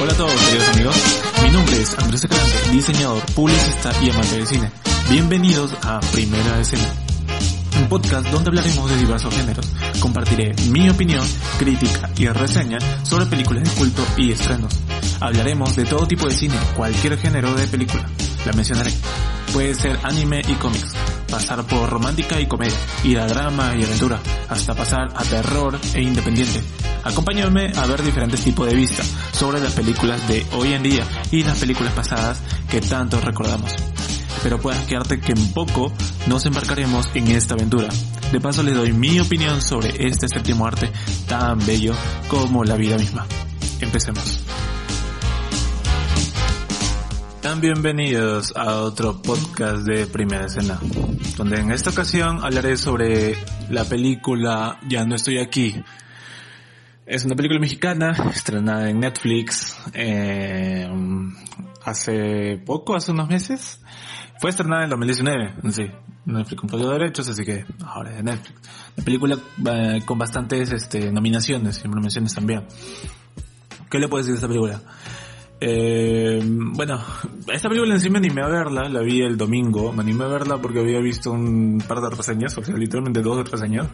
Hola 0.00 0.12
a 0.12 0.16
todos, 0.16 0.32
queridos 0.32 0.68
amigos. 0.70 0.96
Mi 1.42 1.50
nombre 1.50 1.76
es 1.76 1.98
Andrés 1.98 2.24
Escalante, 2.24 2.70
diseñador, 2.72 3.22
publicista 3.34 3.92
y 4.02 4.08
amante 4.08 4.38
de 4.38 4.46
cine. 4.46 4.70
Bienvenidos 5.10 5.74
a 5.82 6.00
Primera 6.12 6.58
Escena, 6.58 6.90
un 7.78 7.88
podcast 7.88 8.26
donde 8.28 8.50
hablaremos 8.50 8.90
de 8.90 8.96
diversos 8.96 9.34
géneros. 9.34 9.66
Compartiré 10.00 10.54
mi 10.70 10.88
opinión, 10.88 11.26
crítica 11.58 12.10
y 12.16 12.26
reseña 12.28 12.78
sobre 13.04 13.26
películas 13.26 13.64
de 13.64 13.70
culto 13.70 14.04
y 14.16 14.32
estrenos. 14.32 14.76
Hablaremos 15.20 15.76
de 15.76 15.84
todo 15.84 16.06
tipo 16.06 16.26
de 16.26 16.34
cine, 16.34 16.56
cualquier 16.76 17.18
género 17.18 17.54
de 17.54 17.66
película. 17.66 18.04
La 18.46 18.52
mencionaré. 18.52 18.92
Puede 19.52 19.74
ser 19.74 19.98
anime 20.04 20.42
y 20.46 20.54
cómics, 20.54 20.94
pasar 21.28 21.64
por 21.64 21.90
romántica 21.90 22.40
y 22.40 22.46
comedia, 22.46 22.76
ir 23.04 23.18
a 23.18 23.26
drama 23.26 23.74
y 23.76 23.82
aventura, 23.82 24.20
hasta 24.48 24.74
pasar 24.74 25.08
a 25.14 25.24
terror 25.24 25.78
e 25.92 26.02
independiente. 26.02 26.62
Acompáñame 27.02 27.72
a 27.76 27.86
ver 27.86 28.02
diferentes 28.02 28.42
tipos 28.42 28.68
de 28.68 28.76
vista 28.76 29.02
sobre 29.32 29.60
las 29.60 29.72
películas 29.72 30.26
de 30.28 30.46
hoy 30.52 30.74
en 30.74 30.82
día 30.82 31.04
y 31.30 31.42
las 31.42 31.58
películas 31.58 31.92
pasadas 31.94 32.40
que 32.70 32.80
tanto 32.80 33.20
recordamos. 33.20 33.74
Espero 34.40 34.58
puedas 34.58 34.86
quedarte 34.86 35.20
que 35.20 35.32
en 35.32 35.52
poco 35.52 35.92
nos 36.26 36.46
embarcaremos 36.46 37.10
en 37.14 37.28
esta 37.28 37.52
aventura. 37.52 37.90
De 38.32 38.40
paso 38.40 38.62
les 38.62 38.74
doy 38.74 38.90
mi 38.90 39.20
opinión 39.20 39.60
sobre 39.60 39.90
este 40.06 40.28
séptimo 40.28 40.66
arte 40.66 40.90
tan 41.28 41.58
bello 41.66 41.92
como 42.28 42.64
la 42.64 42.76
vida 42.76 42.96
misma. 42.96 43.26
Empecemos. 43.82 44.42
Bienvenidos 47.60 48.56
a 48.56 48.76
otro 48.76 49.20
podcast 49.20 49.84
de 49.84 50.06
Primera 50.06 50.46
Escena, 50.46 50.80
donde 51.36 51.60
en 51.60 51.70
esta 51.70 51.90
ocasión 51.90 52.42
hablaré 52.42 52.78
sobre 52.78 53.36
la 53.68 53.84
película 53.84 54.80
Ya 54.88 55.04
no 55.04 55.16
estoy 55.16 55.36
aquí. 55.36 55.84
Es 57.04 57.26
una 57.26 57.36
película 57.36 57.60
mexicana 57.60 58.16
estrenada 58.34 58.88
en 58.88 59.00
Netflix 59.00 59.76
eh, 59.92 60.88
hace 61.84 62.56
poco, 62.64 62.96
hace 62.96 63.12
unos 63.12 63.28
meses. 63.28 63.80
Fue 64.40 64.48
estrenada 64.48 64.84
en 64.84 64.90
2019, 64.90 65.54
sí. 65.70 65.82
Netflix 66.24 66.58
compró 66.58 66.78
los 66.78 66.92
derechos, 66.92 67.28
así 67.28 67.44
que 67.44 67.66
ahora 67.84 68.16
es 68.16 68.24
Netflix. 68.24 68.58
La 68.96 69.04
película 69.04 69.38
eh, 69.66 70.00
con 70.06 70.18
bastantes 70.18 70.72
este, 70.72 71.12
nominaciones 71.12 71.82
y 71.84 71.88
nominaciones 71.88 72.34
también. 72.34 72.64
¿Qué 73.90 73.98
le 73.98 74.08
puedo 74.08 74.22
decir 74.22 74.32
de 74.32 74.36
esta 74.36 74.48
película? 74.48 74.80
Eh, 75.60 76.40
bueno, 76.42 77.04
esta 77.52 77.68
película 77.68 77.92
en 77.92 78.00
sí 78.00 78.08
me 78.08 78.16
animé 78.16 78.40
a 78.42 78.48
verla, 78.48 78.88
la 78.88 79.00
vi 79.00 79.20
el 79.20 79.36
domingo, 79.36 79.92
me 79.92 80.00
animé 80.00 80.24
a 80.24 80.28
verla 80.28 80.56
porque 80.56 80.80
había 80.80 81.00
visto 81.00 81.32
un 81.32 81.84
par 81.86 82.00
de 82.00 82.08
reseñas, 82.08 82.56
o 82.56 82.64
sea, 82.64 82.74
literalmente 82.76 83.20
dos 83.20 83.46
reseñas. 83.50 83.88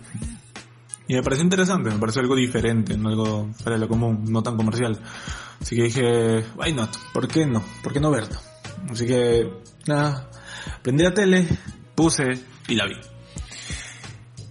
Y 1.09 1.15
me 1.15 1.25
pareció 1.25 1.43
interesante, 1.43 1.91
me 1.91 1.99
pareció 1.99 2.23
algo 2.23 2.37
diferente, 2.37 2.97
no 2.97 3.09
algo 3.09 3.49
fuera 3.55 3.77
de 3.77 3.81
lo 3.81 3.89
común, 3.89 4.25
no 4.29 4.45
tan 4.45 4.57
comercial. 4.57 5.01
Así 5.61 5.75
que 5.75 5.83
dije, 5.83 6.45
why 6.57 6.73
not? 6.73 6.91
¿Por 7.13 7.27
qué 7.27 7.47
no? 7.47 7.65
¿Por 7.83 7.93
qué 7.93 7.99
no 7.99 8.13
verla? 8.13 8.39
Así 8.91 9.07
que, 9.07 9.51
nada, 9.87 10.31
prendí 10.83 11.05
la 11.05 11.15
tele, 11.15 11.47
puse 11.95 12.25
y 12.69 12.75
la 12.75 12.87
vi. 12.87 12.97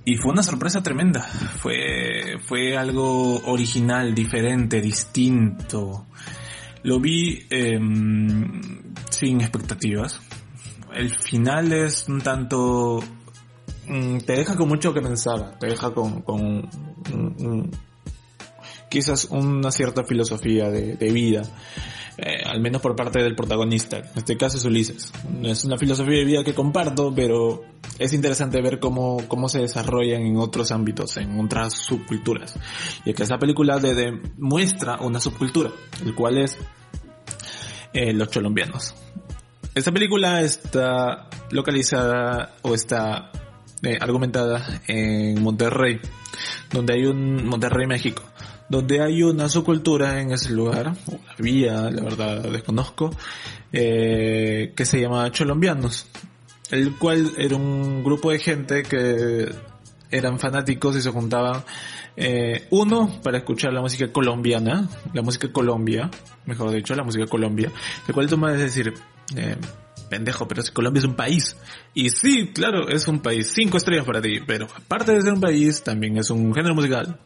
Y 0.06 0.18
fue 0.18 0.32
una 0.32 0.44
sorpresa 0.44 0.84
tremenda. 0.84 1.22
Fue, 1.22 2.38
fue 2.48 2.78
algo 2.78 3.42
original, 3.48 4.14
diferente, 4.14 4.80
distinto. 4.80 6.06
Lo 6.84 7.00
vi 7.00 7.48
eh, 7.50 7.80
sin 9.10 9.42
expectativas. 9.42 10.22
El 10.94 11.10
final 11.10 11.74
es 11.74 12.08
un 12.08 12.22
tanto... 12.22 13.00
Mm, 13.88 14.20
te 14.20 14.34
deja 14.34 14.56
con 14.56 14.68
mucho 14.68 14.94
que 14.94 15.02
pensar, 15.02 15.58
te 15.60 15.68
deja 15.68 15.92
con, 15.92 16.22
con 16.22 16.70
quizás 18.90 19.26
una 19.26 19.72
cierta 19.72 20.04
filosofía 20.04 20.70
de, 20.70 21.12
vida. 21.12 21.44
Eh, 22.18 22.44
al 22.46 22.62
menos 22.62 22.82
por 22.82 22.96
parte 22.96 23.22
del 23.22 23.36
protagonista, 23.36 23.98
en 23.98 24.10
este 24.16 24.38
caso 24.38 24.58
es 24.58 24.66
Ulises. 24.66 25.12
Es 25.44 25.66
una 25.66 25.78
filosofía 25.78 26.20
de 26.20 26.26
vida 26.26 26.44
que 26.44 26.54
comparto, 26.54 27.14
pero 27.14 27.64
es 28.00 28.14
interesante 28.14 28.62
ver 28.62 28.80
cómo, 28.80 29.24
cómo 29.28 29.50
se 29.50 29.60
desarrollan 29.60 30.22
en 30.22 30.38
otros 30.38 30.72
ámbitos, 30.72 31.18
en 31.18 31.40
otras 31.40 31.74
subculturas. 31.74 32.58
Y 33.06 33.10
es 33.10 33.16
que 33.16 33.24
esa 33.24 33.38
película 33.38 33.80
de 33.80 34.18
muestra 34.38 34.98
una 35.02 35.20
subcultura, 35.20 35.72
el 36.06 36.16
cual 36.16 36.38
es 36.38 36.58
eh, 37.94 38.14
los 38.14 38.28
colombianos. 38.30 38.94
Esta 39.74 39.92
película 39.92 40.42
está 40.42 41.30
localizada 41.52 42.56
o 42.62 42.74
está 42.74 43.32
eh, 43.84 43.98
argumentada 44.00 44.82
en 44.88 45.42
Monterrey, 45.42 46.00
donde 46.72 46.94
hay 46.94 47.06
un 47.06 47.46
Monterrey, 47.46 47.88
México, 47.88 48.24
donde 48.70 49.02
hay 49.02 49.24
una 49.24 49.50
subcultura 49.50 50.20
en 50.22 50.32
ese 50.32 50.52
lugar, 50.52 50.94
había, 51.38 51.90
la 51.92 52.04
verdad 52.04 52.42
desconozco, 52.50 53.12
eh, 53.72 54.74
que 54.76 54.86
se 54.86 55.00
llama 55.00 55.32
Cholombianos, 55.32 56.08
el 56.72 56.96
cual 56.98 57.32
era 57.38 57.56
un 57.56 58.04
grupo 58.04 58.32
de 58.32 58.40
gente 58.40 58.84
que 58.84 59.50
eran 60.10 60.40
fanáticos 60.40 60.96
y 60.96 61.02
se 61.02 61.12
juntaban 61.12 61.64
eh, 62.18 62.68
uno 62.70 63.22
para 63.22 63.40
escuchar 63.40 63.74
la 63.74 63.82
música 63.82 64.12
colombiana, 64.12 64.88
la 65.14 65.22
música 65.22 65.52
Colombia, 65.52 66.10
mejor 66.46 66.72
dicho, 66.72 66.96
la 66.96 67.04
música 67.04 67.26
Colombia, 67.26 67.72
el 68.08 68.14
cual 68.14 68.28
toma 68.28 68.54
es 68.54 68.60
decir, 68.60 68.94
eh, 69.36 69.58
pendejo, 70.10 70.48
pero 70.48 70.62
si 70.62 70.72
Colombia 70.72 71.00
es 71.00 71.06
un 71.06 71.16
país. 71.16 71.58
Y 71.94 72.10
sí, 72.10 72.52
claro, 72.54 72.88
es 72.88 73.08
un 73.08 73.20
país, 73.20 73.52
cinco 73.54 73.78
estrellas 73.78 74.06
para 74.06 74.22
ti, 74.22 74.40
pero 74.46 74.66
aparte 74.66 75.14
de 75.14 75.22
ser 75.22 75.34
un 75.34 75.42
país, 75.42 75.84
también 75.84 76.18
es 76.18 76.30
un 76.30 76.54
género 76.54 76.76
musical. 76.76 77.20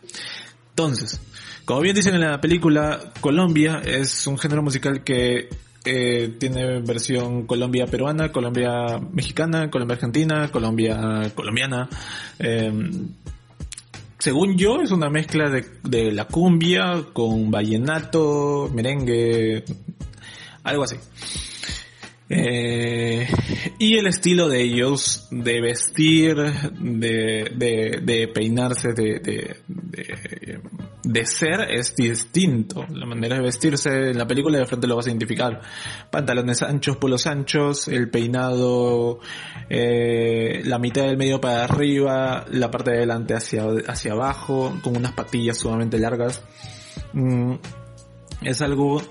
Entonces, 0.69 1.19
como 1.66 1.81
bien 1.81 1.96
dicen 1.96 2.16
en 2.16 2.22
la 2.22 2.40
película, 2.41 3.12
Colombia 3.22 3.81
es 3.85 4.25
un 4.28 4.38
género 4.38 4.63
musical 4.63 5.03
que 5.03 5.50
eh, 5.85 6.35
tiene 6.40 6.81
versión 6.81 7.46
Colombia 7.46 7.85
peruana, 7.85 8.31
Colombia 8.31 9.00
mexicana, 9.12 9.69
Colombia 9.69 9.96
argentina, 9.96 10.50
Colombia 10.52 11.31
colombiana. 11.35 11.88
Eh, 12.38 12.72
según 14.18 14.57
yo, 14.57 14.81
es 14.81 14.91
una 14.91 15.09
mezcla 15.09 15.50
de, 15.50 15.66
de, 15.84 16.12
la 16.12 16.25
cumbia 16.25 17.06
con 17.13 17.50
vallenato, 17.50 18.69
merengue, 18.74 19.63
algo 20.63 20.84
así. 20.84 20.97
Eh, 22.31 23.28
y 23.79 23.97
el 23.97 24.06
estilo 24.06 24.47
de 24.50 24.62
ellos, 24.62 25.28
de 25.31 25.62
vestir, 25.62 26.35
de, 26.35 27.51
de, 27.56 28.00
de 28.03 28.28
peinarse, 28.28 28.94
de, 28.94 29.19
de, 29.19 30.62
de, 31.03 31.25
ser, 31.25 31.62
es 31.72 31.95
distinto. 31.95 32.85
La 32.91 33.07
manera 33.07 33.38
de 33.38 33.41
vestirse 33.41 34.12
en 34.12 34.18
la 34.18 34.28
película 34.28 34.59
de 34.59 34.68
frente 34.68 34.85
lo 34.85 34.95
vas 34.95 35.07
a 35.07 35.09
identificar. 35.09 35.59
Pantalones 36.12 36.62
anchos, 36.62 36.97
polos 36.97 37.25
anchos, 37.25 37.88
el 37.88 38.12
peinado, 38.12 39.19
eh, 39.68 40.62
la 40.66 40.78
mitad 40.78 41.06
del 41.06 41.18
medio 41.18 41.41
para 41.41 41.63
arriba, 41.63 42.45
la 42.51 42.69
parte 42.69 42.91
de 42.91 42.97
adelante 42.97 43.34
hacia, 43.34 43.66
hacia 43.88 44.12
abajo, 44.12 44.78
con 44.84 44.95
unas 44.95 45.13
patillas 45.13 45.57
sumamente 45.57 45.98
largas. 45.98 46.44
Mm, 47.13 47.56
es 48.44 48.62
algo 48.62 49.01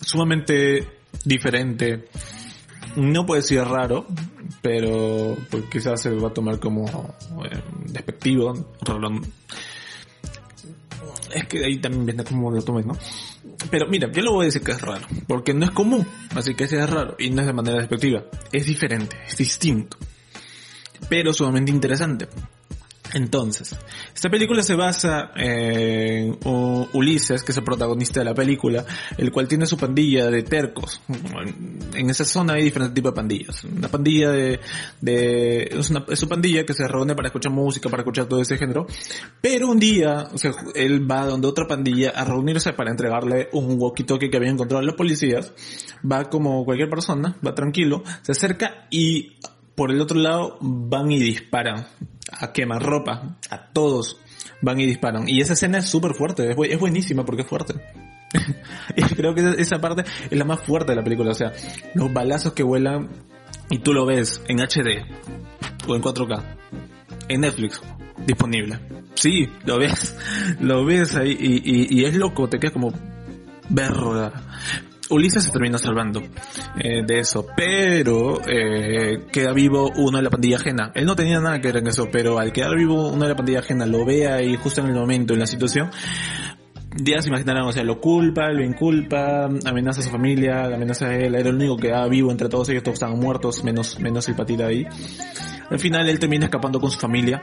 sumamente 0.00 0.97
diferente. 1.24 2.08
No 2.96 3.26
puede 3.26 3.42
ser 3.42 3.64
raro, 3.66 4.06
pero 4.62 5.36
pues 5.50 5.64
quizás 5.70 6.00
se 6.00 6.10
va 6.10 6.28
a 6.28 6.34
tomar 6.34 6.58
como 6.58 6.86
eh, 7.44 7.62
despectivo. 7.86 8.74
Es 11.34 11.46
que 11.46 11.64
ahí 11.64 11.78
también 11.78 12.06
viene 12.06 12.24
como 12.24 12.50
lo 12.50 12.62
tomes, 12.62 12.86
¿no? 12.86 12.96
Pero 13.70 13.86
mira, 13.86 14.10
yo 14.10 14.22
lo 14.22 14.32
voy 14.32 14.44
a 14.44 14.46
decir 14.46 14.62
que 14.62 14.72
es 14.72 14.80
raro, 14.80 15.06
porque 15.26 15.52
no 15.52 15.64
es 15.66 15.72
común, 15.72 16.06
así 16.34 16.54
que 16.54 16.64
es 16.64 16.90
raro 16.90 17.16
y 17.18 17.30
no 17.30 17.42
es 17.42 17.46
de 17.46 17.52
manera 17.52 17.78
despectiva. 17.78 18.24
Es 18.50 18.66
diferente, 18.66 19.16
es 19.26 19.36
distinto, 19.36 19.96
pero 21.08 21.32
sumamente 21.34 21.70
interesante. 21.70 22.28
Entonces, 23.14 23.74
esta 24.14 24.28
película 24.28 24.62
se 24.62 24.74
basa 24.74 25.30
en 25.34 26.38
Ulises, 26.92 27.42
que 27.42 27.52
es 27.52 27.58
el 27.58 27.64
protagonista 27.64 28.20
de 28.20 28.24
la 28.24 28.34
película, 28.34 28.84
el 29.16 29.32
cual 29.32 29.48
tiene 29.48 29.66
su 29.66 29.76
pandilla 29.76 30.30
de 30.30 30.42
tercos. 30.42 31.00
En 31.94 32.10
esa 32.10 32.24
zona 32.24 32.54
hay 32.54 32.64
diferentes 32.64 32.94
tipos 32.94 33.12
de 33.12 33.16
pandillas. 33.16 33.64
Una 33.64 33.88
pandilla 33.88 34.30
de, 34.30 34.60
es, 35.70 35.90
una, 35.90 36.04
pandilla 36.04 36.66
que 36.66 36.74
se 36.74 36.86
reúne 36.86 37.14
para 37.14 37.28
escuchar 37.28 37.52
música, 37.52 37.88
para 37.88 38.02
escuchar 38.02 38.26
todo 38.26 38.40
ese 38.40 38.58
género. 38.58 38.86
Pero 39.40 39.68
un 39.68 39.78
día, 39.78 40.28
él 40.74 41.10
va 41.10 41.24
donde 41.24 41.48
otra 41.48 41.66
pandilla 41.66 42.10
a 42.10 42.24
reunirse 42.24 42.72
para 42.72 42.90
entregarle 42.90 43.48
un 43.52 43.78
walkie-talkie 43.78 44.30
que 44.30 44.36
había 44.36 44.50
encontrado 44.50 44.82
a 44.82 44.86
los 44.86 44.96
policías. 44.96 45.52
Va 46.10 46.28
como 46.28 46.64
cualquier 46.64 46.90
persona, 46.90 47.36
va 47.44 47.54
tranquilo, 47.54 48.02
se 48.22 48.32
acerca 48.32 48.86
y 48.90 49.38
por 49.74 49.92
el 49.92 50.00
otro 50.00 50.18
lado 50.18 50.58
van 50.60 51.12
y 51.12 51.20
disparan 51.20 51.86
a 52.32 52.52
quemarropa, 52.52 53.36
a 53.50 53.66
todos 53.72 54.18
van 54.60 54.80
y 54.80 54.86
disparan. 54.86 55.28
Y 55.28 55.40
esa 55.40 55.52
escena 55.52 55.78
es 55.78 55.86
súper 55.86 56.14
fuerte, 56.14 56.50
es, 56.50 56.78
buenísima 56.78 57.24
porque 57.24 57.42
es 57.42 57.48
fuerte. 57.48 57.74
y 58.96 59.02
creo 59.02 59.34
que 59.34 59.54
esa 59.58 59.78
parte 59.78 60.04
es 60.30 60.38
la 60.38 60.44
más 60.44 60.60
fuerte 60.60 60.92
de 60.92 60.96
la 60.96 61.04
película, 61.04 61.30
o 61.30 61.34
sea, 61.34 61.52
los 61.94 62.12
balazos 62.12 62.52
que 62.52 62.62
vuelan 62.62 63.08
y 63.70 63.78
tú 63.78 63.92
lo 63.92 64.04
ves 64.04 64.42
en 64.48 64.58
HD 64.58 65.04
o 65.86 65.94
en 65.94 66.02
4K, 66.02 66.42
en 67.28 67.40
Netflix, 67.40 67.80
disponible. 68.26 68.78
Sí, 69.14 69.48
lo 69.64 69.78
ves, 69.78 70.16
lo 70.60 70.84
ves 70.84 71.16
ahí 71.16 71.36
y, 71.38 72.00
y, 72.00 72.04
es 72.04 72.14
loco, 72.14 72.48
te 72.48 72.58
quedas 72.58 72.72
como 72.72 72.92
verga. 73.68 74.32
Ulises 75.10 75.44
se 75.44 75.50
termina 75.50 75.78
salvando 75.78 76.22
eh, 76.78 77.02
de 77.06 77.20
eso, 77.20 77.46
pero 77.56 78.40
eh, 78.46 79.26
queda 79.32 79.52
vivo 79.52 79.90
uno 79.96 80.18
de 80.18 80.24
la 80.24 80.30
pandilla 80.30 80.56
ajena. 80.56 80.92
Él 80.94 81.06
no 81.06 81.16
tenía 81.16 81.40
nada 81.40 81.60
que 81.60 81.68
ver 81.68 81.78
en 81.78 81.86
eso, 81.88 82.08
pero 82.10 82.38
al 82.38 82.52
quedar 82.52 82.76
vivo 82.76 83.08
uno 83.08 83.24
de 83.24 83.30
la 83.30 83.36
pandilla 83.36 83.60
ajena 83.60 83.86
lo 83.86 84.04
ve 84.04 84.28
ahí 84.28 84.56
justo 84.56 84.80
en 84.80 84.88
el 84.88 84.94
momento, 84.94 85.32
en 85.32 85.40
la 85.40 85.46
situación, 85.46 85.90
ya 86.96 87.22
se 87.22 87.28
imaginarán, 87.28 87.64
o 87.64 87.72
sea, 87.72 87.84
lo 87.84 88.00
culpa, 88.00 88.50
lo 88.50 88.62
inculpa, 88.62 89.44
amenaza 89.44 90.00
a 90.00 90.04
su 90.04 90.10
familia, 90.10 90.64
amenaza 90.64 91.06
a 91.06 91.14
él, 91.14 91.34
era 91.34 91.48
el 91.48 91.54
único 91.54 91.76
que 91.76 91.88
quedaba 91.88 92.08
vivo 92.08 92.30
entre 92.30 92.48
todos 92.48 92.68
ellos, 92.68 92.82
todos 92.82 92.94
estaban 92.94 93.18
muertos, 93.18 93.64
menos, 93.64 93.98
menos 94.00 94.28
el 94.28 94.34
patita 94.34 94.66
ahí. 94.66 94.86
Al 95.70 95.78
final 95.78 96.08
él 96.08 96.18
termina 96.18 96.46
escapando 96.46 96.80
con 96.80 96.90
su 96.90 96.98
familia 96.98 97.42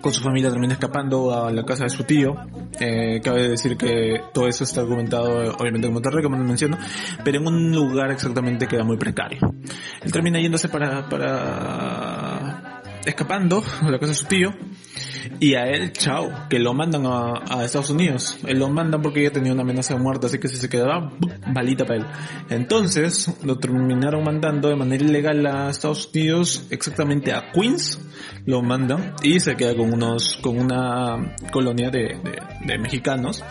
con 0.00 0.12
su 0.12 0.22
familia 0.22 0.50
termina 0.50 0.74
escapando 0.74 1.34
a 1.34 1.50
la 1.52 1.64
casa 1.64 1.84
de 1.84 1.90
su 1.90 2.04
tío. 2.04 2.34
Eh, 2.78 3.20
cabe 3.22 3.48
decir 3.48 3.76
que 3.76 4.20
todo 4.32 4.48
eso 4.48 4.64
está 4.64 4.80
argumentado 4.80 5.54
obviamente 5.58 5.86
en 5.86 5.92
Monterrey, 5.92 6.22
como 6.22 6.36
menciono, 6.36 6.78
pero 7.24 7.38
en 7.38 7.46
un 7.46 7.72
lugar 7.72 8.10
exactamente 8.10 8.66
que 8.66 8.76
era 8.76 8.84
muy 8.84 8.96
precario. 8.96 9.40
Él 10.02 10.12
termina 10.12 10.40
yéndose 10.40 10.68
para, 10.68 11.08
para 11.08 12.82
escapando 13.04 13.62
a 13.82 13.90
la 13.90 13.98
casa 13.98 14.12
de 14.12 14.16
su 14.16 14.26
tío 14.26 14.50
y 15.38 15.54
a 15.54 15.64
él, 15.64 15.92
chao, 15.92 16.30
que 16.48 16.58
lo 16.58 16.74
mandan 16.74 17.06
a, 17.06 17.64
Estados 17.64 17.90
Unidos. 17.90 18.38
Él 18.46 18.58
lo 18.58 18.68
mandan 18.68 19.02
porque 19.02 19.22
ya 19.22 19.30
tenía 19.30 19.52
una 19.52 19.62
amenaza 19.62 19.94
de 19.94 20.00
muerte, 20.00 20.26
así 20.26 20.38
que 20.38 20.48
si 20.48 20.56
se 20.56 20.68
quedaba, 20.68 21.12
balita 21.52 21.84
para 21.84 22.00
él. 22.00 22.06
Entonces, 22.48 23.34
lo 23.44 23.58
terminaron 23.58 24.24
mandando 24.24 24.68
de 24.68 24.76
manera 24.76 25.04
ilegal 25.04 25.46
a 25.46 25.70
Estados 25.70 26.10
Unidos, 26.12 26.66
exactamente 26.70 27.32
a 27.32 27.50
Queens, 27.52 28.00
lo 28.46 28.62
mandan 28.62 29.14
y 29.22 29.40
se 29.40 29.56
queda 29.56 29.76
con 29.76 29.92
unos, 29.92 30.36
con 30.42 30.58
una 30.58 31.34
colonia 31.52 31.90
de, 31.90 32.18
de, 32.64 32.78
mexicanos 32.78 33.44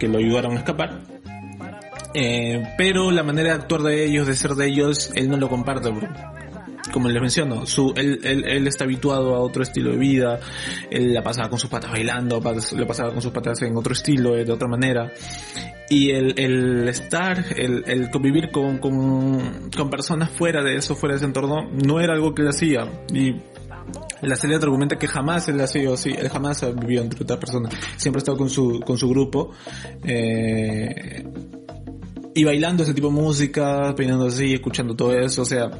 que 0.00 0.08
lo 0.08 0.18
ayudaron 0.18 0.52
a 0.52 0.58
escapar. 0.58 1.02
Eh, 2.14 2.62
pero 2.78 3.10
la 3.10 3.22
manera 3.22 3.50
de 3.50 3.54
actuar 3.56 3.82
de 3.82 4.04
ellos, 4.04 4.26
de 4.26 4.34
ser 4.34 4.52
de 4.52 4.66
ellos, 4.66 5.12
él 5.14 5.28
no 5.28 5.36
lo 5.36 5.48
comparte, 5.48 5.90
bro 5.90 6.08
como 6.90 7.08
les 7.08 7.20
menciono, 7.20 7.66
su, 7.66 7.92
él, 7.96 8.20
él, 8.22 8.44
él, 8.46 8.66
está 8.66 8.84
habituado 8.84 9.34
a 9.34 9.40
otro 9.40 9.62
estilo 9.62 9.90
de 9.92 9.98
vida, 9.98 10.40
él 10.90 11.12
la 11.12 11.22
pasaba 11.22 11.48
con 11.48 11.58
sus 11.58 11.70
patas 11.70 11.90
bailando, 11.90 12.40
la 12.40 12.86
pasaba 12.86 13.12
con 13.12 13.22
sus 13.22 13.32
patas 13.32 13.62
en 13.62 13.76
otro 13.76 13.92
estilo, 13.92 14.32
de 14.32 14.50
otra 14.50 14.68
manera. 14.68 15.12
Y 15.90 16.10
el, 16.10 16.38
el 16.38 16.88
estar, 16.88 17.44
el, 17.56 17.84
el 17.86 18.10
convivir 18.10 18.50
con, 18.50 18.78
con, 18.78 19.70
con 19.74 19.88
personas 19.88 20.30
fuera 20.30 20.62
de 20.62 20.76
eso, 20.76 20.94
fuera 20.94 21.14
de 21.14 21.18
ese 21.18 21.26
entorno, 21.26 21.70
no 21.72 22.00
era 22.00 22.12
algo 22.12 22.34
que 22.34 22.42
él 22.42 22.48
hacía. 22.48 22.86
Y 23.12 23.36
la 24.22 24.36
serie 24.36 24.56
argumenta 24.56 24.96
que 24.96 25.06
jamás 25.06 25.48
él 25.48 25.60
ha 25.60 25.66
sido 25.66 25.94
así, 25.94 26.10
él 26.10 26.28
jamás 26.28 26.62
ha 26.62 26.70
vivido 26.70 27.02
entre 27.02 27.22
otras 27.22 27.38
personas, 27.38 27.74
siempre 27.96 28.18
ha 28.18 28.22
estado 28.22 28.38
con 28.38 28.50
su, 28.50 28.80
con 28.80 28.98
su 28.98 29.08
grupo, 29.08 29.52
eh, 30.04 31.24
y 32.34 32.44
bailando 32.44 32.82
ese 32.82 32.94
tipo 32.94 33.08
de 33.08 33.14
música, 33.14 33.94
peinando 33.96 34.26
así, 34.26 34.54
escuchando 34.54 34.94
todo 34.94 35.12
eso, 35.14 35.42
o 35.42 35.44
sea, 35.44 35.70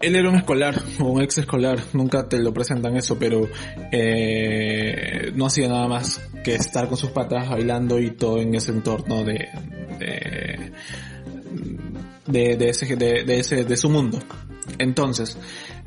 él 0.00 0.16
era 0.16 0.28
un 0.28 0.36
escolar 0.36 0.80
o 1.00 1.04
un 1.04 1.22
ex 1.22 1.38
escolar, 1.38 1.78
nunca 1.92 2.28
te 2.28 2.38
lo 2.38 2.52
presentan 2.52 2.96
eso, 2.96 3.18
pero 3.18 3.48
eh, 3.92 5.32
no 5.34 5.46
hacía 5.46 5.68
nada 5.68 5.88
más 5.88 6.20
que 6.44 6.54
estar 6.54 6.88
con 6.88 6.96
sus 6.96 7.10
patas 7.10 7.48
bailando 7.48 7.98
y 7.98 8.12
todo 8.12 8.40
en 8.40 8.54
ese 8.54 8.72
entorno 8.72 9.24
de 9.24 9.48
de, 12.28 12.56
de, 12.56 12.68
ese, 12.68 12.96
de, 12.96 13.24
de, 13.24 13.38
ese 13.38 13.64
de 13.64 13.76
su 13.76 13.88
mundo. 13.90 14.18
Entonces, 14.78 15.36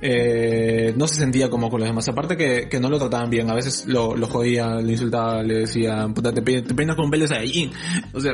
eh, 0.01 0.93
no 0.97 1.07
se 1.07 1.15
sentía 1.15 1.49
como 1.49 1.69
con 1.69 1.79
los 1.79 1.89
demás. 1.89 2.07
Aparte 2.09 2.35
que, 2.35 2.67
que 2.67 2.79
no 2.79 2.89
lo 2.89 2.97
trataban 2.97 3.29
bien. 3.29 3.49
A 3.49 3.53
veces 3.53 3.85
lo, 3.85 4.15
lo 4.15 4.27
jodía, 4.27 4.75
le 4.75 4.93
insultaba, 4.93 5.43
le 5.43 5.59
decía, 5.59 6.07
puta, 6.13 6.33
te, 6.33 6.41
te 6.41 6.73
peinas 6.73 6.95
con 6.95 7.09
de 7.09 7.37
ahí. 7.37 7.71
O 8.13 8.19
sea, 8.19 8.33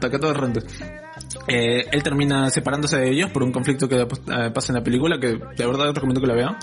taca 0.00 0.18
todo 0.18 0.34
rente. 0.34 0.60
Eh, 1.46 1.86
él 1.90 2.02
termina 2.02 2.50
separándose 2.50 2.98
de 2.98 3.10
ellos 3.10 3.30
por 3.30 3.42
un 3.42 3.52
conflicto 3.52 3.88
que 3.88 4.00
eh, 4.00 4.50
pasa 4.52 4.72
en 4.72 4.76
la 4.76 4.82
película, 4.82 5.18
que 5.18 5.28
de 5.28 5.66
verdad 5.66 5.92
recomiendo 5.94 6.20
que 6.20 6.26
la 6.26 6.34
vean. 6.34 6.56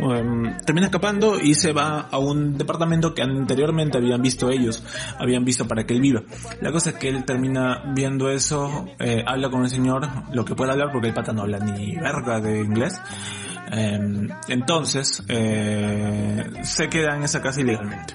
Um, 0.00 0.56
termina 0.64 0.86
escapando 0.86 1.38
y 1.40 1.54
se 1.54 1.72
va 1.72 2.08
a 2.10 2.18
un 2.18 2.56
departamento 2.56 3.14
que 3.14 3.22
anteriormente 3.22 3.98
habían 3.98 4.22
visto 4.22 4.50
ellos, 4.50 4.82
habían 5.18 5.44
visto 5.44 5.66
para 5.66 5.84
que 5.84 5.94
él 5.94 6.00
viva. 6.00 6.22
La 6.60 6.72
cosa 6.72 6.90
es 6.90 6.96
que 6.96 7.08
él 7.08 7.24
termina 7.24 7.92
viendo 7.94 8.30
eso, 8.30 8.86
eh, 8.98 9.22
habla 9.26 9.50
con 9.50 9.64
el 9.64 9.70
señor, 9.70 10.08
lo 10.32 10.44
que 10.44 10.54
puede 10.54 10.72
hablar 10.72 10.90
porque 10.92 11.08
el 11.08 11.14
pata 11.14 11.32
no 11.32 11.42
habla 11.42 11.58
ni 11.58 11.96
verga 11.96 12.40
de 12.40 12.60
inglés. 12.60 13.00
Em, 13.70 14.28
entonces, 14.48 15.22
eh, 15.28 16.44
se 16.62 16.88
queda 16.88 17.16
en 17.16 17.24
esa 17.24 17.42
casa 17.42 17.60
ilegalmente. 17.60 18.14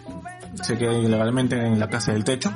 Se 0.62 0.78
queda 0.78 0.94
ilegalmente 0.94 1.56
en 1.56 1.80
la 1.80 1.88
casa 1.88 2.14
del 2.14 2.24
techo. 2.24 2.52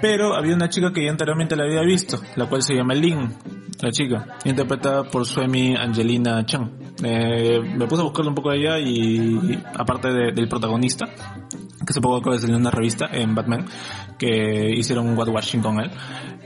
Pero 0.00 0.34
había 0.34 0.54
una 0.54 0.68
chica 0.68 0.92
que 0.92 1.04
ya 1.04 1.10
anteriormente 1.10 1.56
la 1.56 1.64
había 1.64 1.82
visto, 1.82 2.20
la 2.36 2.46
cual 2.46 2.62
se 2.62 2.74
llama 2.74 2.94
Lin, 2.94 3.34
la 3.80 3.90
chica, 3.90 4.38
interpretada 4.44 5.04
por 5.04 5.26
Suemi 5.26 5.76
Angelina 5.76 6.44
Chan. 6.46 6.70
Eh, 7.02 7.60
me 7.60 7.86
puse 7.86 8.02
a 8.02 8.04
buscarlo 8.04 8.30
un 8.30 8.34
poco 8.34 8.50
de 8.50 8.58
ella 8.58 8.78
y 8.78 9.58
aparte 9.74 10.08
del 10.08 10.48
protagonista, 10.48 11.06
que 11.06 11.90
hace 11.90 12.00
poco 12.00 12.16
acaba 12.16 12.36
de 12.36 12.42
salir 12.42 12.56
una 12.56 12.70
revista 12.70 13.08
en 13.12 13.34
Batman, 13.34 13.66
que 14.18 14.70
hicieron 14.70 15.08
un 15.08 15.18
whitewashing 15.18 15.62
con 15.62 15.80
él, 15.80 15.90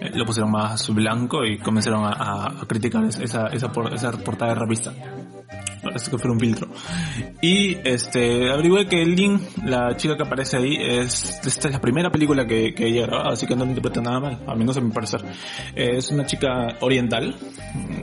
eh, 0.00 0.10
lo 0.14 0.24
pusieron 0.24 0.50
más 0.50 0.88
blanco 0.94 1.44
y 1.44 1.58
comenzaron 1.58 2.04
a, 2.04 2.54
criticar 2.66 3.04
esa, 3.04 3.46
esa, 3.48 3.72
esa 3.88 4.12
portada 4.12 4.54
de 4.54 4.60
revista 4.60 4.92
parece 5.84 6.10
que 6.10 6.18
fue 6.18 6.30
un 6.30 6.40
filtro. 6.40 6.68
Y 7.40 7.76
este, 7.84 8.50
averigué 8.50 8.86
que 8.86 9.04
Lin, 9.04 9.40
la 9.64 9.96
chica 9.96 10.16
que 10.16 10.22
aparece 10.22 10.56
ahí, 10.56 10.76
es, 10.80 11.40
esta 11.44 11.68
es 11.68 11.74
la 11.74 11.80
primera 11.80 12.10
película 12.10 12.46
que, 12.46 12.74
que 12.74 12.86
ella 12.86 13.06
grabado, 13.06 13.30
así 13.30 13.46
que 13.46 13.54
no 13.54 13.64
me 13.64 13.72
interpreta 13.72 14.00
nada 14.00 14.20
mal, 14.20 14.40
a 14.46 14.54
mí 14.54 14.64
no 14.64 14.72
se 14.72 14.80
me 14.80 14.90
parece. 14.90 15.18
es 15.74 16.10
una 16.10 16.26
chica 16.26 16.76
oriental, 16.80 17.36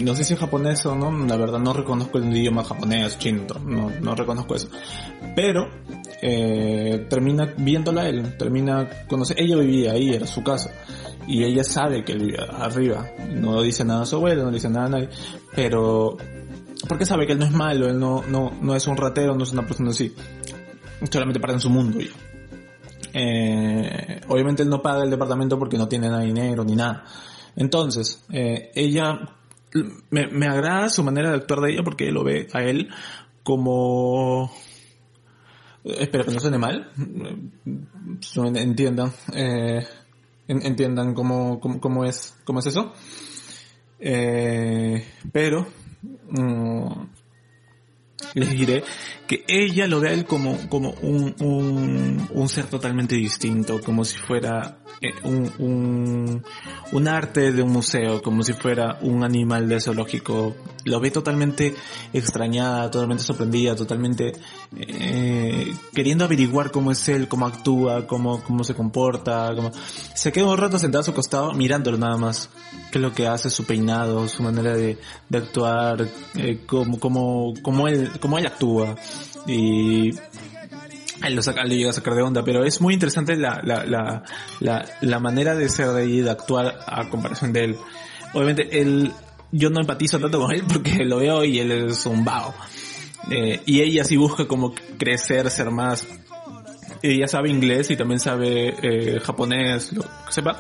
no 0.02 0.16
sé 0.16 0.24
si 0.24 0.34
es 0.34 0.40
japonés 0.40 0.86
o 0.86 0.96
no, 0.96 1.12
la 1.26 1.36
verdad 1.36 1.60
no 1.60 1.74
reconozco 1.74 2.18
el 2.18 2.36
idioma 2.36 2.64
japonés, 2.64 3.18
chino, 3.18 3.46
no, 3.66 3.90
no 3.90 4.16
reconozco 4.16 4.56
eso. 4.56 4.70
Pero, 5.36 5.70
eh, 6.22 7.06
termina 7.10 7.54
viéndola 7.58 8.08
él, 8.08 8.38
termina 8.38 8.88
conocer, 9.08 9.40
ella 9.40 9.58
vivía 9.58 9.94
ahí, 9.94 10.14
era 10.14 10.28
su 10.28 10.44
casa 10.44 10.72
y 11.28 11.44
ella 11.44 11.64
sabe 11.64 12.04
que 12.04 12.14
él 12.14 12.20
vivía 12.20 12.44
arriba. 12.60 13.08
No 13.34 13.62
dice 13.62 13.86
nada 13.86 14.04
a 14.04 14.06
su 14.06 14.18
abuelo, 14.18 14.44
no 14.44 14.52
dice 14.52 14.70
nada 14.70 14.88
a 14.88 14.90
nadie, 14.90 15.10
pero 15.56 16.18
porque 16.88 17.06
sabe 17.06 17.26
que 17.26 17.34
él 17.34 17.40
no 17.40 17.46
es 17.46 17.52
malo, 17.52 17.88
él 17.88 18.00
no, 18.00 18.24
no, 18.24 18.52
no 18.62 18.76
es 18.76 18.88
un 18.88 18.98
ratero, 18.98 19.36
no 19.36 19.44
es 19.44 19.52
una 19.52 19.66
persona 19.66 19.92
así. 19.92 20.14
Solamente 21.10 21.40
para 21.40 21.54
en 21.54 21.60
su 21.60 21.70
mundo. 21.70 22.00
Eh, 23.14 24.22
obviamente 24.28 24.64
él 24.64 24.70
no 24.70 24.82
paga 24.82 25.04
el 25.04 25.10
departamento 25.10 25.60
porque 25.60 25.78
no 25.78 25.88
tiene 25.88 26.08
nada 26.08 26.22
dinero 26.22 26.64
ni 26.64 26.76
nada. 26.76 27.06
Entonces, 27.56 28.24
eh, 28.32 28.72
ella, 28.76 29.20
me, 30.10 30.28
me 30.28 30.48
agrada 30.48 30.90
su 30.90 31.04
manera 31.04 31.30
de 31.30 31.38
actuar 31.38 31.62
de 31.62 31.74
ella 31.74 31.84
porque 31.84 32.12
lo 32.12 32.24
ve 32.24 32.48
a 32.54 32.64
él 32.64 32.90
como... 33.44 34.52
Espero 35.84 36.24
que 36.26 36.32
no 36.32 36.40
suene 36.40 36.60
mal, 36.60 36.92
entiendan, 38.54 39.12
eh, 39.34 39.84
entiendan 40.48 41.16
cómo, 41.16 41.60
cómo, 41.60 41.80
cómo, 41.80 42.06
es, 42.06 42.38
cómo 42.44 42.60
es 42.60 42.68
eso. 42.68 42.94
Eh, 44.00 45.04
pero 45.32 45.66
Mm, 46.04 47.10
les 48.36 48.52
diré 48.52 48.84
que 49.28 49.44
ella 49.48 49.88
lo 49.88 50.00
ve 50.00 50.10
a 50.10 50.14
él 50.14 50.26
como, 50.26 50.58
como 50.70 50.92
un, 51.02 51.36
un, 51.40 52.28
un 52.32 52.50
ser 52.50 52.66
totalmente 52.66 53.16
distinto, 53.16 53.80
como 53.82 54.04
si 54.04 54.18
fuera 54.18 54.80
eh, 55.00 55.14
un, 55.24 55.52
un, 55.58 56.44
un 56.92 57.08
arte 57.08 57.52
de 57.52 57.64
un 57.64 57.72
museo, 57.72 58.22
como 58.22 58.44
si 58.44 58.54
fuera 58.54 59.00
un 59.02 59.24
animal 59.24 59.68
de 59.68 59.80
zoológico. 59.80 60.56
Lo 60.84 61.00
ve 61.00 61.12
totalmente 61.12 61.74
extrañada, 62.12 62.92
totalmente 62.92 63.24
sorprendida, 63.24 63.76
totalmente 63.76 64.34
eh, 64.76 65.74
queriendo 65.94 66.26
averiguar 66.26 66.72
cómo 66.72 66.92
es 66.92 67.08
él, 67.08 67.28
cómo 67.28 67.48
actúa, 67.48 68.06
cómo, 68.06 68.44
cómo 68.44 68.64
se 68.64 68.74
comporta. 68.74 69.54
Cómo... 69.56 69.72
Se 70.14 70.32
queda 70.32 70.46
un 70.46 70.58
rato 70.58 70.78
sentado 70.78 71.02
a 71.02 71.06
su 71.06 71.14
costado 71.14 71.54
mirándolo 71.54 71.98
nada 71.98 72.18
más. 72.18 72.50
Qué 72.92 72.98
es 72.98 73.02
lo 73.02 73.14
que 73.14 73.28
hace, 73.28 73.50
su 73.50 73.66
peinado, 73.66 74.28
su 74.28 74.44
manera 74.44 74.74
de, 74.74 74.98
de 75.30 75.38
actuar, 75.38 76.08
eh, 76.36 76.60
cómo, 76.66 77.00
cómo, 77.00 77.54
cómo 77.62 77.88
él, 77.88 78.12
cómo 78.22 78.38
él 78.38 78.46
actúa. 78.46 78.96
Y 79.46 80.12
él 81.24 81.36
lo, 81.36 81.42
saca, 81.42 81.64
le 81.64 81.76
llega 81.76 81.90
a 81.90 81.94
sacar 81.94 82.16
de 82.16 82.22
onda, 82.22 82.44
pero 82.44 82.64
es 82.64 82.80
muy 82.80 82.94
interesante 82.94 83.36
la, 83.36 83.62
la, 83.64 83.84
la, 83.86 84.86
la, 85.02 85.20
manera 85.20 85.56
de 85.56 85.68
ser 85.68 85.90
de 85.90 86.02
ahí, 86.02 86.22
de 86.22 86.32
actuar 86.32 86.80
a 86.88 87.10
comparación 87.10 87.52
de 87.52 87.66
él. 87.66 87.78
Obviamente 88.34 88.80
él, 88.80 89.12
yo 89.52 89.70
no 89.70 89.82
empatizo 89.82 90.20
tanto 90.20 90.40
con 90.40 90.54
él 90.54 90.64
porque 90.72 91.04
lo 91.04 91.18
veo 91.18 91.44
y 91.44 91.60
él 91.60 91.72
es 91.72 92.06
un 92.06 92.24
vago. 92.24 92.54
Eh, 93.30 93.62
y 93.66 93.82
ella 93.82 94.04
sí 94.04 94.18
busca 94.18 94.48
como 94.48 94.74
crecer, 94.98 95.50
ser 95.50 95.70
más. 95.70 96.08
Ella 97.04 97.28
sabe 97.28 97.50
inglés 97.50 97.90
y 97.92 97.98
también 97.98 98.20
sabe 98.20 98.76
eh, 98.82 99.20
japonés, 99.20 99.94
lo 99.94 100.04
que 100.04 100.32
sepa. 100.32 100.58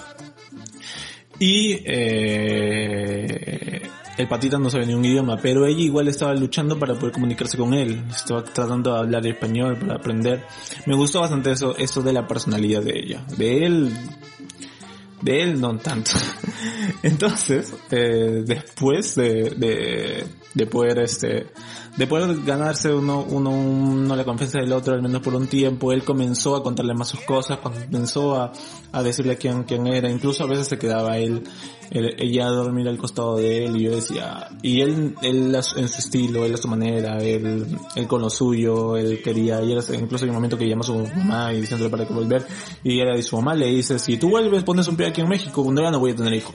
Y 1.39 1.79
eh, 1.85 3.70
el 4.17 4.27
patita 4.27 4.57
no 4.57 4.69
sabe 4.69 4.85
ni 4.85 4.93
un 4.93 5.03
idioma, 5.03 5.37
pero 5.37 5.65
ella 5.65 5.81
igual 5.81 6.07
estaba 6.07 6.33
luchando 6.33 6.77
para 6.77 6.95
poder 6.95 7.13
comunicarse 7.13 7.57
con 7.57 7.73
él. 7.73 8.03
Estaba 8.09 8.43
tratando 8.43 8.93
de 8.93 8.99
hablar 8.99 9.25
español 9.25 9.77
para 9.77 9.95
aprender. 9.95 10.43
Me 10.85 10.95
gustó 10.95 11.21
bastante 11.21 11.51
eso, 11.51 11.75
eso 11.77 12.01
de 12.01 12.13
la 12.13 12.27
personalidad 12.27 12.81
de 12.83 12.99
ella. 12.99 13.23
De 13.37 13.65
él, 13.65 13.93
de 15.21 15.41
él 15.41 15.59
no 15.61 15.77
tanto. 15.77 16.11
Entonces, 17.03 17.73
eh, 17.89 18.43
después 18.45 19.15
de, 19.15 19.51
de, 19.51 20.25
de 20.53 20.65
poder 20.65 20.99
este, 20.99 21.47
de 21.97 22.05
ganarse 22.45 22.93
uno, 22.93 23.25
uno, 23.29 23.49
uno 23.49 24.15
la 24.15 24.23
confianza 24.23 24.59
del 24.59 24.71
otro, 24.71 24.93
al 24.93 25.01
menos 25.01 25.21
por 25.21 25.35
un 25.35 25.47
tiempo, 25.47 25.91
él 25.91 26.03
comenzó 26.03 26.55
a 26.55 26.63
contarle 26.63 26.93
más 26.93 27.09
sus 27.09 27.21
cosas, 27.21 27.59
comenzó 27.59 28.35
a, 28.35 28.51
a 28.91 29.03
decirle 29.03 29.37
quién, 29.37 29.63
quién 29.63 29.87
era, 29.87 30.09
incluso 30.09 30.43
a 30.43 30.47
veces 30.47 30.67
se 30.67 30.77
quedaba 30.77 31.17
él, 31.17 31.43
él, 31.91 32.15
ella 32.17 32.47
a 32.47 32.51
dormir 32.51 32.87
al 32.87 32.97
costado 32.97 33.35
de 33.35 33.65
él 33.65 33.75
y 33.75 33.83
yo 33.83 33.95
decía, 33.95 34.47
y 34.61 34.81
él, 34.81 35.15
él 35.21 35.53
en 35.53 35.89
su 35.89 35.99
estilo, 35.99 36.45
él 36.45 36.53
a 36.53 36.57
su 36.57 36.69
manera, 36.69 37.17
él, 37.17 37.67
él 37.95 38.07
con 38.07 38.21
lo 38.21 38.29
suyo, 38.29 38.95
él 38.95 39.21
quería, 39.21 39.61
y 39.61 39.73
era, 39.73 39.83
incluso 39.93 40.23
hay 40.23 40.29
un 40.29 40.35
momento 40.35 40.57
que 40.57 40.67
llama 40.67 40.81
a 40.81 40.87
su 40.87 40.97
mamá 40.97 41.53
y 41.53 41.61
diciéndole 41.61 41.89
para 41.89 42.07
que 42.07 42.13
volver, 42.13 42.45
y 42.83 42.99
era 42.99 43.15
de 43.15 43.23
su 43.23 43.35
mamá 43.35 43.53
le 43.53 43.67
dice, 43.67 43.99
si 43.99 44.17
tú 44.17 44.29
vuelves, 44.29 44.63
pones 44.63 44.87
un 44.87 44.95
pie 44.95 45.10
aquí 45.11 45.21
en 45.21 45.29
México, 45.29 45.61
un 45.61 45.75
día 45.75 45.91
no 45.91 45.99
voy 45.99 46.11
a 46.11 46.15
tener 46.15 46.33
hijo. 46.33 46.53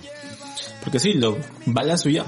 Porque 0.83 0.99
sí, 0.99 1.15
lo, 1.15 1.37
balazo 1.67 2.09
ya. 2.09 2.25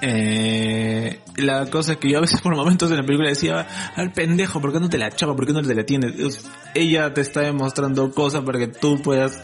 Eh, 0.00 1.20
la 1.36 1.70
cosa 1.70 1.92
es 1.92 1.98
que 1.98 2.10
yo 2.10 2.18
a 2.18 2.20
veces 2.20 2.40
por 2.42 2.54
momentos 2.54 2.90
en 2.90 2.98
la 2.98 3.02
película 3.04 3.28
decía, 3.28 3.66
al 3.96 4.12
pendejo, 4.12 4.60
¿por 4.60 4.72
qué 4.72 4.80
no 4.80 4.88
te 4.88 4.98
la 4.98 5.10
chapa? 5.10 5.34
¿Por 5.34 5.46
qué 5.46 5.52
no 5.52 5.62
te 5.62 5.74
la 5.74 5.84
tienes? 5.84 6.44
Ella 6.74 7.12
te 7.14 7.20
está 7.20 7.40
demostrando 7.40 8.10
cosas 8.10 8.42
para 8.44 8.58
que 8.58 8.68
tú 8.68 9.00
puedas 9.02 9.42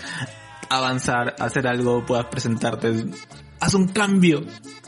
avanzar, 0.68 1.35
hacer 1.38 1.66
algo, 1.66 2.04
puedas 2.04 2.26
presentarte. 2.26 3.06
Haz 3.59 3.75
un 3.75 3.88
cambio, 3.88 4.42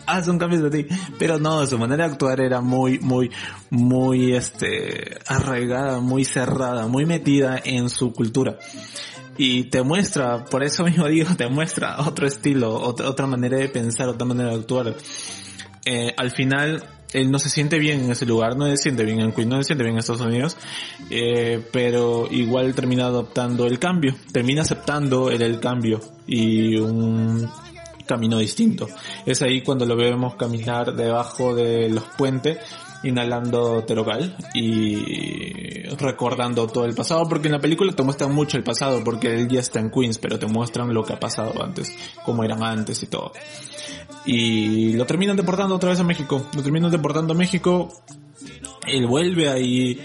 haz 0.07 0.29
un 0.29 0.39
cambio 0.39 0.63
de 0.63 0.83
ti. 0.83 0.95
Pero 1.19 1.39
no, 1.39 1.65
su 1.67 1.79
manera 1.79 2.07
de 2.07 2.13
actuar 2.13 2.41
era 2.41 2.61
muy, 2.61 2.99
muy, 2.99 3.31
muy, 3.71 4.35
este, 4.35 5.19
arraigada, 5.27 6.01
muy 6.01 6.25
cerrada, 6.25 6.87
muy 6.87 7.07
metida 7.07 7.61
en 7.65 7.89
su 7.89 8.13
cultura 8.13 8.59
y 9.37 9.65
te 9.65 9.83
muestra, 9.83 10.45
por 10.45 10.63
eso 10.63 10.85
mismo 10.85 11.07
digo, 11.07 11.35
te 11.37 11.49
muestra 11.49 12.01
otro 12.01 12.27
estilo, 12.27 12.75
otra, 12.75 13.09
otra 13.09 13.27
manera 13.27 13.59
de 13.59 13.69
pensar, 13.69 14.09
otra 14.09 14.27
manera 14.27 14.51
de 14.51 14.57
actuar. 14.57 14.95
Eh, 15.85 16.15
al 16.17 16.31
final, 16.31 16.85
él 17.13 17.31
no 17.31 17.39
se 17.39 17.49
siente 17.49 17.79
bien 17.79 18.05
en 18.05 18.11
ese 18.11 18.27
lugar, 18.27 18.57
no 18.57 18.67
se 18.67 18.77
siente 18.77 19.05
bien 19.05 19.21
en 19.21 19.33
Queen, 19.33 19.49
no 19.49 19.57
se 19.59 19.65
siente 19.65 19.85
bien 19.85 19.95
en 19.95 20.01
Estados 20.01 20.23
Unidos, 20.23 20.57
eh, 21.11 21.63
pero 21.73 22.29
igual 22.31 22.75
termina 22.75 23.07
adoptando 23.07 23.67
el 23.67 23.79
cambio, 23.79 24.15
termina 24.33 24.63
aceptando 24.63 25.31
el, 25.31 25.43
el 25.43 25.61
cambio 25.61 26.01
y 26.27 26.77
un 26.77 27.49
camino 28.07 28.39
distinto. 28.39 28.89
Es 29.27 29.43
ahí 29.43 29.63
cuando 29.63 29.87
lo 29.87 29.97
vemos 29.97 30.35
caminar 30.37 30.95
debajo 30.95 31.55
de 31.55 31.89
los 31.89 32.05
puentes 32.17 32.59
inhalando 33.03 33.85
terogal 33.85 34.37
y 34.55 35.83
recordando 35.97 36.67
todo 36.67 36.85
el 36.85 36.95
pasado, 36.95 37.29
porque 37.29 37.49
en 37.49 37.53
la 37.53 37.61
película 37.61 37.93
te 37.93 38.03
muestran 38.03 38.33
mucho 38.33 38.57
el 38.57 38.63
pasado, 38.63 39.03
porque 39.05 39.35
él 39.35 39.49
ya 39.49 39.61
está 39.61 39.81
en 39.81 39.91
Queens, 39.91 40.19
pero 40.19 40.39
te 40.39 40.47
muestran 40.47 40.93
lo 40.93 41.05
que 41.05 41.13
ha 41.13 41.21
pasado 41.21 41.63
antes, 41.63 41.97
cómo 42.25 42.45
eran 42.45 42.63
antes 42.63 43.03
y 43.03 43.07
todo. 43.07 43.33
Y 44.25 44.93
lo 44.95 45.05
terminan 45.07 45.37
deportando 45.37 45.75
otra 45.75 45.91
vez 45.91 46.01
a 46.01 46.05
México, 46.05 46.47
lo 46.55 46.63
terminan 46.63 46.91
deportando 46.91 47.35
a 47.35 47.37
México, 47.37 47.93
él 48.87 49.07
vuelve 49.07 49.49
ahí, 49.49 50.01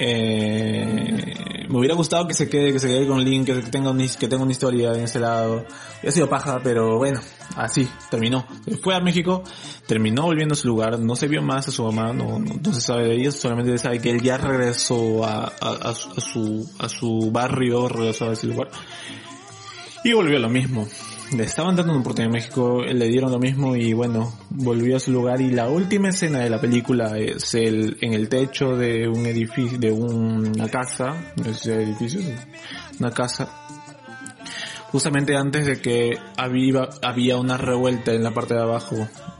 eh, 0.00 1.57
me 1.68 1.78
hubiera 1.78 1.94
gustado 1.94 2.26
que 2.26 2.34
se 2.34 2.48
quede, 2.48 2.72
que 2.72 2.78
se 2.78 2.88
quede 2.88 3.06
con 3.06 3.22
Link, 3.22 3.46
que 3.46 3.54
tenga, 3.62 3.90
un, 3.90 3.98
que 3.98 4.28
tenga 4.28 4.42
una 4.42 4.52
historia 4.52 4.92
en 4.92 5.02
ese 5.04 5.20
lado. 5.20 5.64
Ha 6.06 6.10
sido 6.10 6.28
paja, 6.28 6.60
pero 6.62 6.98
bueno, 6.98 7.20
así, 7.56 7.88
terminó. 8.10 8.46
Fue 8.82 8.94
a 8.94 9.00
México, 9.00 9.42
terminó 9.86 10.22
volviendo 10.22 10.54
a 10.54 10.56
su 10.56 10.68
lugar, 10.68 10.98
no 10.98 11.16
se 11.16 11.28
vio 11.28 11.42
más 11.42 11.68
a 11.68 11.70
su 11.70 11.84
mamá, 11.84 12.12
no, 12.12 12.38
no, 12.38 12.54
no 12.62 12.72
se 12.72 12.80
sabe 12.80 13.04
de 13.04 13.14
ella, 13.16 13.32
solamente 13.32 13.72
se 13.72 13.78
sabe 13.78 14.00
que 14.00 14.10
él 14.10 14.22
ya 14.22 14.38
regresó 14.38 15.24
a, 15.24 15.52
a, 15.60 15.90
a, 15.90 15.94
su, 15.94 16.68
a 16.78 16.88
su 16.88 17.30
barrio, 17.30 17.88
regresó 17.88 18.30
a 18.30 18.32
ese 18.32 18.46
lugar. 18.46 18.70
Y 20.04 20.12
volvió 20.12 20.36
a 20.36 20.40
lo 20.40 20.48
mismo 20.48 20.86
le 21.36 21.44
estaban 21.44 21.76
dando 21.76 21.92
una 21.92 22.00
oportunidad 22.00 22.26
en 22.26 22.32
México, 22.32 22.82
le 22.82 23.08
dieron 23.08 23.30
lo 23.30 23.38
mismo 23.38 23.76
y 23.76 23.92
bueno, 23.92 24.32
volvió 24.50 24.96
a 24.96 25.00
su 25.00 25.12
lugar. 25.12 25.40
Y 25.40 25.50
la 25.50 25.68
última 25.68 26.08
escena 26.08 26.40
de 26.40 26.50
la 26.50 26.60
película 26.60 27.18
es 27.18 27.54
el, 27.54 27.98
en 28.00 28.14
el 28.14 28.28
techo 28.28 28.76
de 28.76 29.08
un 29.08 29.26
edificio, 29.26 29.78
de 29.78 29.90
una 29.90 30.68
casa, 30.68 31.14
no 31.36 31.50
es 31.50 31.66
edificio, 31.66 32.20
una 32.98 33.10
casa, 33.10 33.48
justamente 34.90 35.36
antes 35.36 35.66
de 35.66 35.80
que 35.80 36.18
había, 36.36 36.88
había 37.02 37.36
una 37.36 37.56
revuelta 37.56 38.12
en 38.12 38.22
la 38.22 38.32
parte 38.32 38.54
de 38.54 38.62
abajo, 38.62 38.96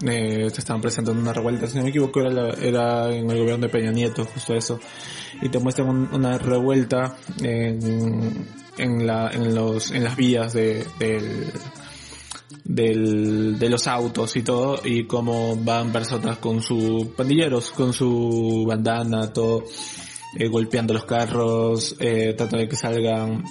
eh, 0.07 0.51
se 0.51 0.61
estaban 0.61 0.83
presentando 0.83 1.21
una 1.21 1.33
revuelta, 1.33 1.67
si 1.67 1.79
no 1.79 1.85
me 1.85 1.91
equivoco 1.91 2.21
era, 2.21 2.31
la, 2.31 2.51
era 2.51 3.15
en 3.15 3.31
el 3.31 3.39
gobierno 3.39 3.67
de 3.67 3.73
Peña 3.73 3.91
Nieto, 3.91 4.25
justo 4.25 4.55
eso, 4.55 4.79
y 5.41 5.49
te 5.49 5.59
muestran 5.59 5.89
un, 5.89 6.09
una 6.13 6.37
revuelta 6.39 7.17
en, 7.41 8.47
en 8.77 9.07
la, 9.07 9.31
en 9.31 9.55
los, 9.55 9.91
en 9.91 10.05
las 10.05 10.17
vías 10.17 10.53
de, 10.53 10.85
del, 10.99 11.51
del, 12.65 13.59
de 13.59 13.69
los 13.69 13.87
autos 13.87 14.37
y 14.37 14.43
todo, 14.43 14.81
y 14.85 15.07
cómo 15.07 15.57
van 15.57 15.93
personas 15.93 16.39
con 16.39 16.63
sus 16.63 17.07
pandilleros, 17.09 17.71
con 17.71 17.93
su 17.93 18.65
bandana, 18.67 19.33
todo, 19.33 19.65
eh, 20.37 20.49
golpeando 20.49 20.95
los 20.95 21.05
carros, 21.05 21.97
eh, 21.99 22.35
tratando 22.37 22.59
de 22.59 22.69
que 22.69 22.77
salgan 22.77 23.45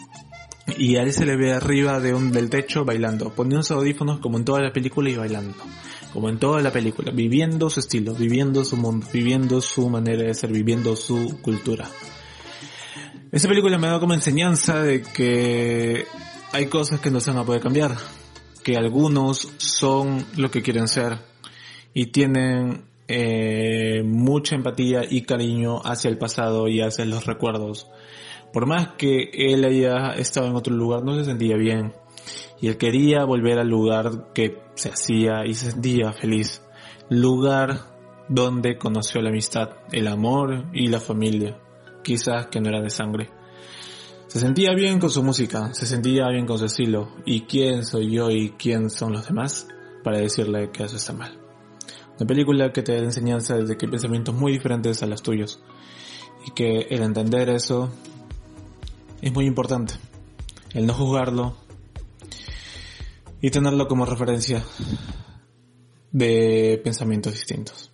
y 0.75 0.97
a 0.97 1.03
él 1.03 1.13
se 1.13 1.25
le 1.25 1.37
ve 1.37 1.53
arriba 1.53 1.99
de 1.99 2.13
un, 2.13 2.31
del 2.31 2.49
techo 2.49 2.83
bailando, 2.83 3.29
poniéndose 3.33 3.73
audífonos 3.73 4.19
como 4.19 4.37
en 4.37 4.43
toda 4.45 4.61
la 4.61 4.73
película 4.73 5.09
y 5.09 5.15
bailando. 5.15 5.55
Como 6.11 6.29
en 6.29 6.39
toda 6.39 6.61
la 6.61 6.71
película, 6.71 7.11
viviendo 7.11 7.69
su 7.69 7.79
estilo, 7.79 8.13
viviendo 8.13 8.65
su 8.65 8.75
mundo, 8.75 9.05
viviendo 9.13 9.61
su 9.61 9.89
manera 9.89 10.23
de 10.23 10.33
ser, 10.33 10.51
viviendo 10.51 10.95
su 10.95 11.39
cultura. 11.41 11.87
Esa 13.31 13.47
película 13.47 13.77
me 13.77 13.87
da 13.87 13.99
como 13.99 14.13
enseñanza 14.13 14.81
de 14.81 15.01
que 15.01 16.05
hay 16.53 16.65
cosas 16.67 16.99
que 16.99 17.11
no 17.11 17.19
se 17.19 17.31
van 17.31 17.39
a 17.39 17.45
poder 17.45 17.61
cambiar, 17.61 17.95
que 18.67 18.75
algunos 18.75 19.47
son 19.55 20.25
lo 20.35 20.51
que 20.51 20.61
quieren 20.61 20.89
ser 20.89 21.19
y 21.93 22.07
tienen 22.07 22.83
eh, 23.07 24.03
mucha 24.03 24.55
empatía 24.57 25.03
y 25.09 25.21
cariño 25.21 25.79
hacia 25.85 26.09
el 26.09 26.17
pasado 26.17 26.67
y 26.67 26.81
hacia 26.81 27.05
los 27.05 27.25
recuerdos. 27.25 27.89
Por 28.51 28.65
más 28.65 28.89
que 28.97 29.29
él 29.31 29.63
haya 29.63 30.09
estado 30.15 30.47
en 30.47 30.57
otro 30.57 30.75
lugar, 30.75 31.05
no 31.05 31.15
se 31.15 31.23
sentía 31.23 31.55
bien. 31.55 31.93
Y 32.59 32.67
él 32.67 32.75
quería 32.75 33.23
volver 33.23 33.57
al 33.57 33.69
lugar 33.69 34.33
que 34.33 34.57
se 34.75 34.89
hacía 34.89 35.45
y 35.45 35.53
se 35.53 35.71
sentía 35.71 36.11
feliz. 36.11 36.61
Lugar 37.09 37.79
donde 38.27 38.77
conoció 38.77 39.21
la 39.21 39.29
amistad, 39.29 39.77
el 39.93 40.09
amor 40.09 40.65
y 40.73 40.87
la 40.87 40.99
familia. 40.99 41.57
Quizás 42.03 42.47
que 42.47 42.59
no 42.59 42.67
era 42.67 42.81
de 42.81 42.89
sangre. 42.89 43.29
Se 44.27 44.41
sentía 44.41 44.73
bien 44.75 44.99
con 44.99 45.09
su 45.09 45.23
música, 45.23 45.73
se 45.73 45.85
sentía 45.85 46.27
bien 46.27 46.45
con 46.45 46.59
su 46.59 46.65
estilo. 46.65 47.09
¿Y 47.25 47.41
quién 47.41 47.85
soy 47.85 48.11
yo 48.11 48.29
y 48.29 48.49
quién 48.51 48.89
son 48.89 49.13
los 49.13 49.25
demás 49.25 49.67
para 50.03 50.19
decirle 50.19 50.69
que 50.71 50.83
eso 50.83 50.97
está 50.97 51.13
mal? 51.13 51.39
Una 52.17 52.27
película 52.27 52.73
que 52.73 52.83
te 52.83 52.93
da 52.93 52.99
enseñanza 52.99 53.55
de 53.55 53.77
que 53.77 53.85
hay 53.85 53.91
pensamientos 53.91 54.35
muy 54.35 54.51
diferentes 54.51 55.01
a 55.01 55.05
los 55.05 55.23
tuyos. 55.23 55.61
Y 56.45 56.51
que 56.51 56.87
el 56.89 57.03
entender 57.03 57.49
eso 57.49 57.89
es 59.21 59.33
muy 59.33 59.45
importante. 59.45 59.93
El 60.73 60.85
no 60.85 60.93
juzgarlo 60.93 61.55
y 63.41 63.49
tenerlo 63.49 63.87
como 63.87 64.05
referencia 64.05 64.61
de 66.11 66.81
pensamientos 66.83 67.33
distintos. 67.33 67.91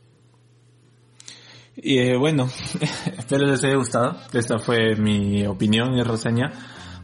Y 1.75 1.97
eh, 1.97 2.17
bueno, 2.17 2.49
espero 3.17 3.47
les 3.47 3.63
haya 3.63 3.75
gustado. 3.75 4.15
Esta 4.33 4.59
fue 4.59 4.95
mi 4.95 5.45
opinión 5.45 5.95
y 5.95 6.03
reseña 6.03 6.51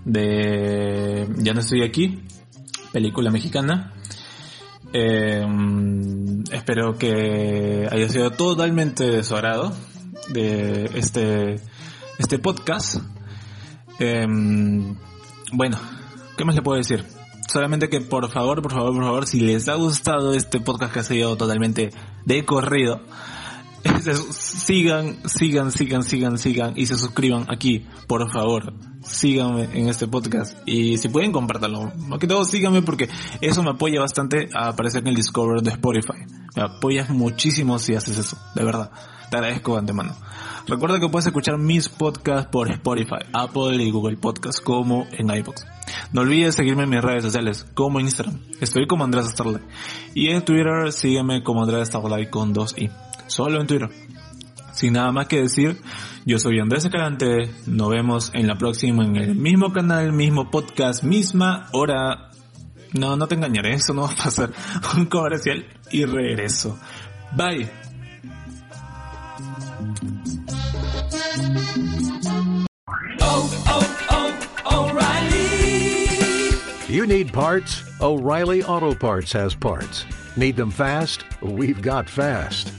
de 0.05 1.27
Ya 1.37 1.53
no 1.53 1.59
estoy 1.59 1.83
aquí, 1.83 2.23
película 2.91 3.31
mexicana. 3.31 3.93
Eh, 4.93 5.45
espero 6.51 6.97
que 6.97 7.87
haya 7.91 8.09
sido 8.09 8.31
totalmente 8.31 9.05
de 9.05 9.23
su 9.23 9.35
agrado 9.35 9.71
de 10.29 10.89
este, 10.95 11.55
este 12.17 12.39
podcast. 12.39 12.97
Eh, 13.99 14.25
bueno, 15.51 15.77
¿qué 16.37 16.45
más 16.45 16.55
le 16.55 16.61
puedo 16.61 16.77
decir? 16.77 17.05
Solamente 17.51 17.89
que 17.89 18.01
por 18.01 18.29
favor, 18.29 18.61
por 18.61 18.71
favor, 18.71 18.93
por 18.93 19.03
favor, 19.03 19.27
si 19.27 19.39
les 19.39 19.67
ha 19.67 19.75
gustado 19.75 20.33
este 20.33 20.59
podcast 20.59 20.93
que 20.93 20.99
ha 20.99 21.03
sido 21.03 21.35
totalmente 21.35 21.89
de 22.25 22.45
corrido, 22.45 23.01
sigan, 24.31 25.17
sigan, 25.27 25.71
sigan, 25.71 26.03
sigan, 26.03 26.37
sigan 26.37 26.73
y 26.75 26.85
se 26.85 26.97
suscriban 26.97 27.45
aquí, 27.49 27.85
por 28.07 28.31
favor. 28.31 28.73
Síganme 29.01 29.69
en 29.73 29.87
este 29.87 30.07
podcast 30.07 30.57
y 30.65 30.97
si 30.97 31.07
pueden 31.07 31.31
compártanlo. 31.31 31.91
Más 31.95 32.19
que 32.19 32.27
todo 32.27 32.43
síganme 32.43 32.81
porque 32.81 33.09
eso 33.41 33.63
me 33.63 33.71
apoya 33.71 34.01
bastante 34.01 34.49
a 34.53 34.69
aparecer 34.69 35.01
en 35.01 35.07
el 35.07 35.15
Discover 35.15 35.61
de 35.61 35.71
Spotify. 35.71 36.25
Me 36.55 36.63
apoyas 36.63 37.09
muchísimo 37.09 37.79
si 37.79 37.95
haces 37.95 38.17
eso, 38.17 38.37
de 38.55 38.63
verdad. 38.63 38.91
Te 39.29 39.37
agradezco 39.37 39.73
de 39.73 39.79
antemano. 39.79 40.15
Recuerda 40.67 40.99
que 40.99 41.07
puedes 41.07 41.27
escuchar 41.27 41.57
mis 41.57 41.87
podcasts 41.87 42.49
por 42.51 42.69
Spotify, 42.69 43.25
Apple 43.33 43.75
y 43.83 43.91
Google 43.91 44.17
Podcasts 44.17 44.59
como 44.59 45.07
en 45.11 45.29
iVoox. 45.29 45.65
No 46.11 46.21
olvides 46.21 46.55
seguirme 46.55 46.83
en 46.83 46.89
mis 46.89 47.01
redes 47.01 47.23
sociales 47.23 47.65
como 47.73 47.99
Instagram. 47.99 48.39
Estoy 48.59 48.85
como 48.87 49.03
Andrés 49.03 49.27
Starlight. 49.27 49.63
Y 50.13 50.29
en 50.29 50.43
Twitter 50.43 50.91
sígueme 50.91 51.43
como 51.43 51.63
Andrés 51.63 51.87
Starlight 51.87 52.29
con 52.29 52.53
dos 52.53 52.75
i 52.77 52.89
solo 53.29 53.61
en 53.61 53.67
Twitter. 53.67 53.89
Sin 54.73 54.93
nada 54.93 55.11
más 55.11 55.27
que 55.27 55.41
decir, 55.41 55.81
yo 56.25 56.39
soy 56.39 56.59
Andrés 56.59 56.85
Escalante, 56.85 57.51
nos 57.65 57.89
vemos 57.89 58.31
en 58.33 58.47
la 58.47 58.55
próxima 58.55 59.03
en 59.03 59.15
el 59.15 59.35
mismo 59.35 59.73
canal, 59.73 60.13
mismo 60.13 60.49
podcast, 60.51 61.03
misma 61.03 61.67
hora. 61.73 62.29
No, 62.93 63.15
no 63.15 63.27
te 63.27 63.35
engañaré, 63.35 63.73
eso 63.73 63.93
no 63.93 64.03
va 64.03 64.11
a 64.11 64.15
pasar. 64.15 64.51
Un 64.97 65.05
comercial 65.05 65.65
y 65.91 66.05
regreso. 66.05 66.79
Bye. 67.35 67.69
You 76.87 77.05
need 77.05 77.31
parts? 77.31 77.83
O'Reilly 78.01 78.63
Auto 78.63 78.95
Parts 78.95 79.31
has 79.33 79.53
parts. 79.53 80.05
Need 80.35 80.55
them 80.55 80.71
fast? 80.71 81.23
We've 81.41 81.81
got 81.81 82.09
fast. 82.09 82.78